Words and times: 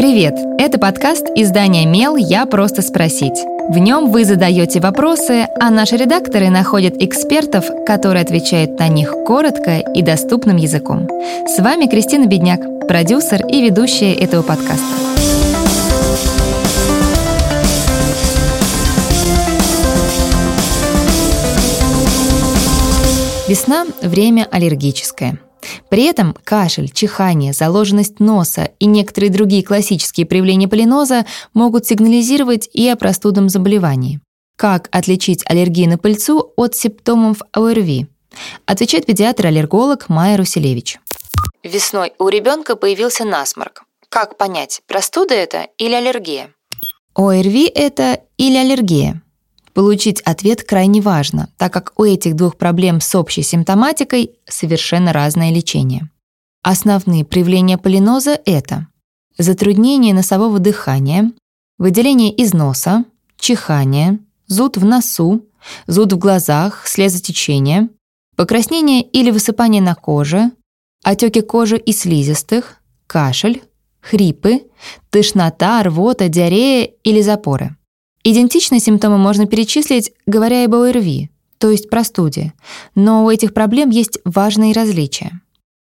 Привет! 0.00 0.34
Это 0.58 0.78
подкаст 0.78 1.26
издания 1.34 1.84
«Мел. 1.84 2.16
Я 2.16 2.46
просто 2.46 2.80
спросить». 2.80 3.38
В 3.68 3.76
нем 3.76 4.10
вы 4.10 4.24
задаете 4.24 4.80
вопросы, 4.80 5.46
а 5.60 5.68
наши 5.68 5.98
редакторы 5.98 6.48
находят 6.48 6.94
экспертов, 6.96 7.66
которые 7.84 8.22
отвечают 8.22 8.78
на 8.78 8.88
них 8.88 9.12
коротко 9.26 9.76
и 9.80 10.00
доступным 10.00 10.56
языком. 10.56 11.06
С 11.46 11.58
вами 11.58 11.84
Кристина 11.84 12.24
Бедняк, 12.24 12.88
продюсер 12.88 13.46
и 13.46 13.60
ведущая 13.60 14.14
этого 14.14 14.40
подкаста. 14.40 14.80
Весна– 23.46 23.84
время 24.00 24.48
аллергическое– 24.50 25.38
при 25.88 26.04
этом 26.04 26.36
кашель, 26.44 26.90
чихание, 26.90 27.52
заложенность 27.52 28.20
носа 28.20 28.70
и 28.78 28.86
некоторые 28.86 29.30
другие 29.30 29.62
классические 29.62 30.26
проявления 30.26 30.68
полиноза 30.68 31.26
могут 31.54 31.86
сигнализировать 31.86 32.68
и 32.72 32.88
о 32.88 32.96
простудном 32.96 33.48
заболевании. 33.48 34.20
Как 34.56 34.88
отличить 34.90 35.42
аллергию 35.46 35.88
на 35.88 35.98
пыльцу 35.98 36.52
от 36.56 36.74
симптомов 36.74 37.38
ОРВИ? 37.52 38.06
Отвечает 38.66 39.06
педиатр-аллерголог 39.06 40.08
Майя 40.08 40.36
Руселевич. 40.36 40.98
Весной 41.62 42.12
у 42.18 42.28
ребенка 42.28 42.76
появился 42.76 43.24
насморк. 43.24 43.84
Как 44.08 44.36
понять, 44.36 44.82
простуда 44.86 45.34
это 45.34 45.68
или 45.78 45.94
аллергия? 45.94 46.50
ОРВИ 47.14 47.66
это 47.66 48.20
или 48.36 48.56
аллергия? 48.56 49.22
Получить 49.72 50.20
ответ 50.22 50.64
крайне 50.64 51.00
важно, 51.00 51.48
так 51.56 51.72
как 51.72 51.92
у 51.96 52.04
этих 52.04 52.34
двух 52.34 52.56
проблем 52.56 53.00
с 53.00 53.14
общей 53.14 53.42
симптоматикой 53.42 54.32
совершенно 54.48 55.12
разное 55.12 55.52
лечение. 55.52 56.10
Основные 56.62 57.24
проявления 57.24 57.78
полиноза— 57.78 58.38
это 58.44 58.88
затруднение 59.38 60.12
носового 60.12 60.58
дыхания, 60.58 61.32
выделение 61.78 62.32
из 62.32 62.52
носа, 62.52 63.04
чихание, 63.38 64.18
зуд 64.46 64.76
в 64.76 64.84
носу, 64.84 65.46
зуд 65.86 66.12
в 66.12 66.18
глазах, 66.18 66.86
слезотечение, 66.86 67.88
покраснение 68.36 69.02
или 69.02 69.30
высыпание 69.30 69.80
на 69.80 69.94
коже, 69.94 70.50
отеки 71.02 71.40
кожи 71.40 71.78
и 71.78 71.92
слизистых, 71.92 72.76
кашель, 73.06 73.62
хрипы, 74.00 74.62
тошнота, 75.10 75.82
рвота, 75.82 76.28
диарея 76.28 76.90
или 77.04 77.22
запоры. 77.22 77.76
Идентичные 78.22 78.80
симптомы 78.80 79.16
можно 79.16 79.46
перечислить, 79.46 80.12
говоря 80.26 80.64
об 80.64 80.74
ОРВИ, 80.74 81.30
то 81.58 81.70
есть 81.70 81.88
простуде, 81.88 82.52
но 82.94 83.24
у 83.24 83.30
этих 83.30 83.54
проблем 83.54 83.88
есть 83.90 84.18
важные 84.24 84.74
различия. 84.74 85.40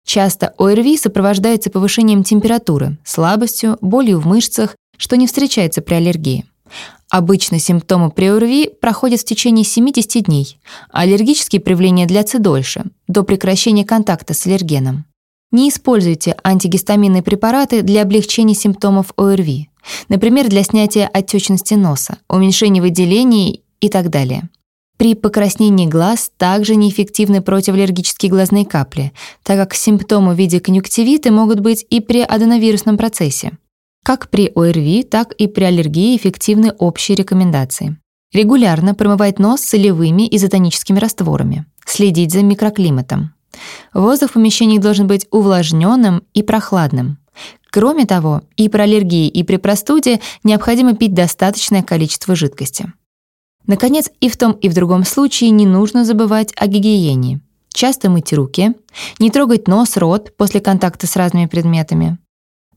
Часто 0.05 0.53
ОРВИ 0.57 0.97
сопровождается 0.97 1.69
повышением 1.69 2.23
температуры, 2.23 2.97
слабостью, 3.03 3.77
болью 3.81 4.19
в 4.19 4.25
мышцах, 4.25 4.75
что 4.97 5.17
не 5.17 5.27
встречается 5.27 5.81
при 5.81 5.95
аллергии. 5.95 6.45
Обычно 7.09 7.59
симптомы 7.59 8.09
при 8.09 8.27
ОРВИ 8.27 8.71
проходят 8.79 9.19
в 9.19 9.25
течение 9.25 9.65
70 9.65 10.23
дней, 10.23 10.57
а 10.89 11.01
аллергические 11.01 11.59
проявления 11.59 12.05
длятся 12.05 12.39
дольше, 12.39 12.85
до 13.07 13.23
прекращения 13.23 13.83
контакта 13.83 14.33
с 14.33 14.45
аллергеном. 14.45 15.03
Не 15.51 15.67
используйте 15.67 16.37
антигистаминные 16.41 17.21
препараты 17.21 17.81
для 17.81 18.03
облегчения 18.03 18.55
симптомов 18.55 19.11
ОРВИ, 19.17 19.67
например, 20.09 20.49
для 20.49 20.63
снятия 20.63 21.07
отечности 21.07 21.73
носа, 21.73 22.17
уменьшения 22.27 22.81
выделений 22.81 23.63
и 23.79 23.89
так 23.89 24.09
далее. 24.09 24.49
При 24.97 25.15
покраснении 25.15 25.87
глаз 25.87 26.31
также 26.37 26.75
неэффективны 26.75 27.41
противоаллергические 27.41 28.29
глазные 28.29 28.65
капли, 28.65 29.13
так 29.41 29.57
как 29.57 29.73
симптомы 29.73 30.35
в 30.35 30.37
виде 30.37 30.59
конъюнктивита 30.59 31.31
могут 31.31 31.59
быть 31.59 31.83
и 31.89 32.01
при 32.01 32.21
аденовирусном 32.21 32.97
процессе. 32.97 33.57
Как 34.03 34.29
при 34.29 34.51
ОРВИ, 34.53 35.03
так 35.03 35.33
и 35.33 35.47
при 35.47 35.63
аллергии 35.63 36.15
эффективны 36.15 36.71
общие 36.77 37.15
рекомендации. 37.15 37.97
Регулярно 38.31 38.93
промывать 38.93 39.39
нос 39.39 39.61
солевыми 39.61 40.27
изотоническими 40.29 40.99
растворами. 40.99 41.65
Следить 41.85 42.31
за 42.31 42.43
микроклиматом. 42.43 43.33
Воздух 43.93 44.29
в 44.29 44.33
помещении 44.33 44.77
должен 44.77 45.07
быть 45.07 45.27
увлажненным 45.31 46.23
и 46.33 46.43
прохладным. 46.43 47.17
Кроме 47.71 48.05
того, 48.05 48.41
и 48.57 48.67
при 48.67 48.81
аллергии, 48.81 49.29
и 49.29 49.43
при 49.43 49.55
простуде 49.55 50.19
необходимо 50.43 50.93
пить 50.93 51.13
достаточное 51.13 51.81
количество 51.81 52.35
жидкости. 52.35 52.91
Наконец, 53.65 54.09
и 54.19 54.27
в 54.27 54.35
том, 54.35 54.51
и 54.51 54.67
в 54.67 54.73
другом 54.73 55.05
случае 55.05 55.51
не 55.51 55.65
нужно 55.65 56.03
забывать 56.03 56.51
о 56.57 56.67
гигиене. 56.67 57.39
Часто 57.73 58.09
мыть 58.09 58.33
руки, 58.33 58.73
не 59.19 59.29
трогать 59.29 59.69
нос, 59.69 59.95
рот 59.95 60.35
после 60.35 60.59
контакта 60.59 61.07
с 61.07 61.15
разными 61.15 61.45
предметами. 61.45 62.17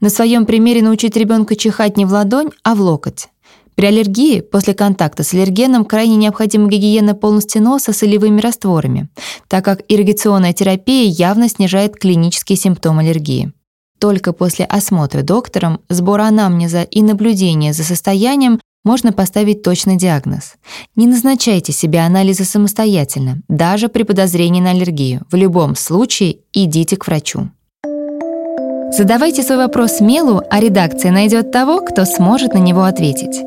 На 0.01 0.11
своем 0.11 0.47
примере 0.47 0.81
научить 0.81 1.17
ребенка 1.17 1.57
чихать 1.57 1.97
не 1.97 2.05
в 2.05 2.13
ладонь, 2.13 2.51
а 2.63 2.77
в 2.77 2.81
локоть. 2.81 3.29
При 3.75 3.87
аллергии 3.87 4.41
после 4.41 4.75
контакта 4.75 5.25
с 5.25 5.35
аллергеном 5.35 5.85
крайне 5.85 6.15
необходима 6.15 6.69
гигиена 6.69 7.17
полности 7.17 7.59
носа 7.59 7.93
солевыми 7.93 8.41
растворами, 8.41 9.09
так 9.49 9.65
как 9.65 9.83
ирригационная 9.89 10.53
терапия 10.53 11.11
явно 11.11 11.49
снижает 11.49 11.97
клинические 11.97 12.57
симптомы 12.57 13.03
аллергии. 13.03 13.53
Только 14.05 14.35
после 14.35 14.67
осмотра 14.67 15.23
доктором, 15.23 15.81
сбора 15.89 16.25
анамнеза 16.25 16.83
и 16.83 17.01
наблюдения 17.01 17.73
за 17.73 17.85
состоянием 17.85 18.61
можно 18.85 19.15
поставить 19.15 19.63
точный 19.63 19.97
диагноз. 19.97 20.57
Не 20.95 21.07
назначайте 21.07 21.73
себе 21.73 22.01
анализы 22.01 22.45
самостоятельно, 22.45 23.41
даже 23.49 23.89
при 23.89 24.03
подозрении 24.03 24.61
на 24.61 24.73
аллергию. 24.73 25.23
В 25.31 25.37
любом 25.37 25.75
случае 25.75 26.37
идите 26.53 26.99
к 26.99 27.07
врачу. 27.07 27.49
Задавайте 28.93 29.43
свой 29.43 29.57
вопрос 29.57 30.03
Мелу, 30.03 30.43
а 30.51 30.61
редакция 30.61 31.11
найдет 31.11 31.51
того, 31.51 31.81
кто 31.81 32.05
сможет 32.05 32.53
на 32.53 32.59
него 32.59 32.83
ответить. 32.83 33.41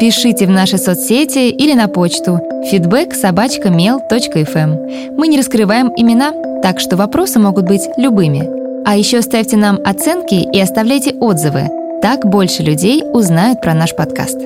Пишите 0.00 0.48
в 0.48 0.50
наши 0.50 0.76
соцсети 0.76 1.50
или 1.50 1.72
на 1.74 1.86
почту 1.86 2.40
feedback 2.68 3.14
собачка 3.14 3.68
mail.fm. 3.68 5.14
Мы 5.16 5.28
не 5.28 5.38
раскрываем 5.38 5.92
имена, 5.96 6.32
так 6.62 6.80
что 6.80 6.96
вопросы 6.96 7.38
могут 7.38 7.66
быть 7.66 7.88
любыми. 7.96 8.59
А 8.90 8.96
еще 8.96 9.22
ставьте 9.22 9.56
нам 9.56 9.78
оценки 9.84 10.34
и 10.34 10.60
оставляйте 10.60 11.12
отзывы. 11.12 11.68
Так 12.02 12.26
больше 12.26 12.64
людей 12.64 13.04
узнают 13.12 13.60
про 13.60 13.72
наш 13.72 13.94
подкаст. 13.94 14.36